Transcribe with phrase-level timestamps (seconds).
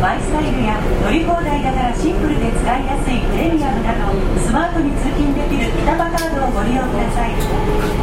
[0.00, 7.99] マイスタイルや乗り放題だからシンプルで使いやすいプレミアムなどスマートに通勤できる板バカードをご利用ください。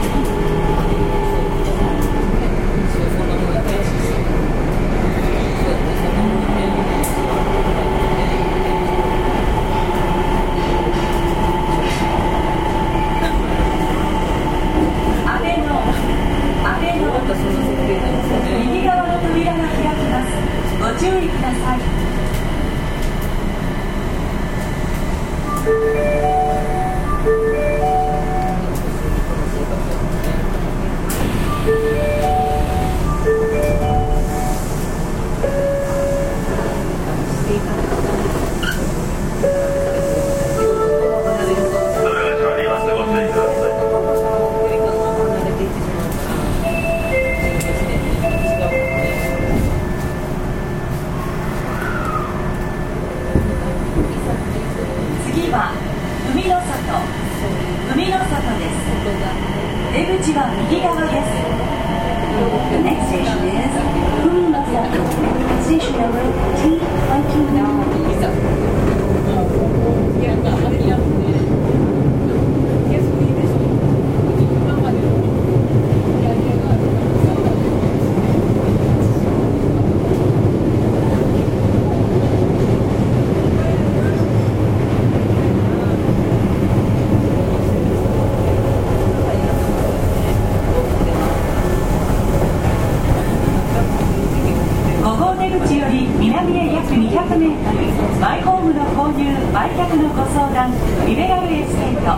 [99.77, 100.73] 客のご相談
[101.05, 102.17] リベラルエステート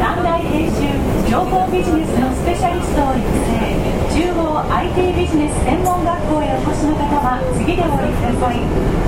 [0.00, 3.78] 短大編集情報ビジネスのスペシャリストを育成
[4.10, 9.07] 中央 IT ビジネス専門学校へお越しの方は次でお降りください。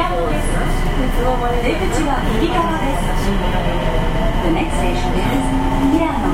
[0.00, 0.48] 側です。
[1.62, 3.04] 出口は右側です。
[4.42, 5.44] The next station is
[5.92, 6.32] Milano,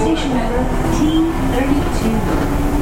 [0.00, 0.64] station number
[0.96, 2.81] T32.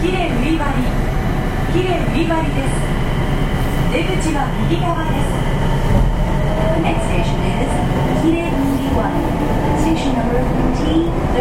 [0.00, 0.88] キレ売り張り
[1.76, 2.72] キレ売り張りです。
[3.92, 5.28] 出口は右側です。
[6.80, 7.68] Next station is
[8.24, 8.48] キレ
[9.84, 10.40] Station number
[10.80, 11.36] T33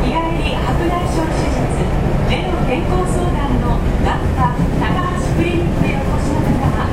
[0.00, 1.84] 日帰り白内障手術。
[2.32, 4.08] 目の健康相談の学
[4.40, 4.88] 科高
[5.20, 6.64] 橋クリニックへお越しの方。
[6.64, 6.88] は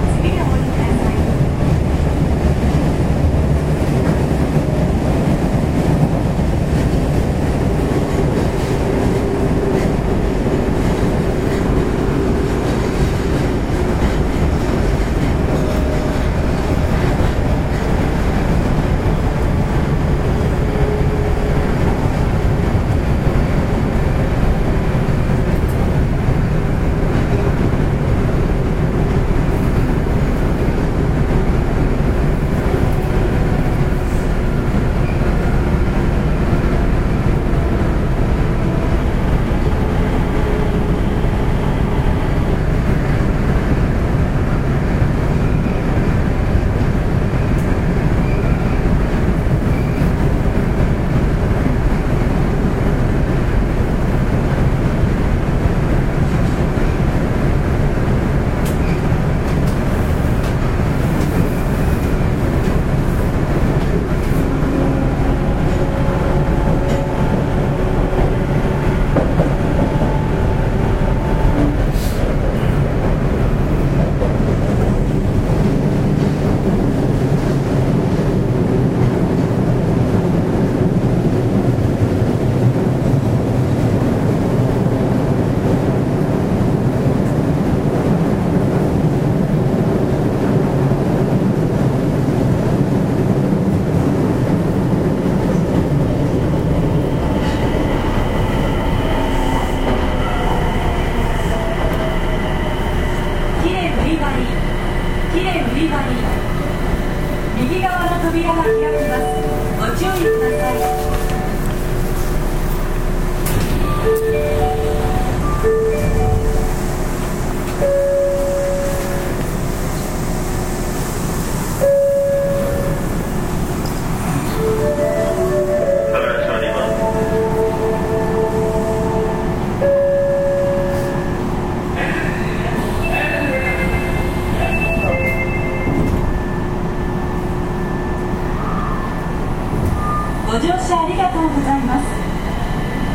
[140.61, 142.05] 乗車ありがとうございます。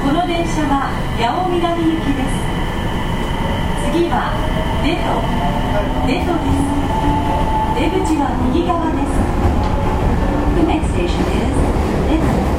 [0.02, 2.34] この電車は八尾南行きです。
[3.94, 4.34] 次は
[4.82, 5.14] 出と
[6.10, 6.66] 出とです。
[7.78, 9.14] 出口は右側です。
[10.58, 11.54] The next station is
[12.10, 12.55] Little.